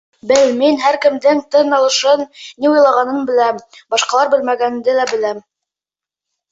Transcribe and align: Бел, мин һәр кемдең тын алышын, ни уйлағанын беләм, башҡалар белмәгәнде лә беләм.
Бел, 0.29 0.53
мин 0.61 0.77
һәр 0.85 0.97
кемдең 1.03 1.41
тын 1.57 1.75
алышын, 1.79 2.25
ни 2.65 2.73
уйлағанын 2.73 3.31
беләм, 3.31 3.63
башҡалар 3.97 4.35
белмәгәнде 4.35 4.99
лә 5.03 5.11
беләм. 5.15 5.49